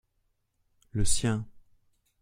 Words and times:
le 0.93 1.05
sien. 1.05 1.45